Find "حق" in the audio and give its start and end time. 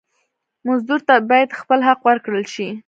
1.87-1.99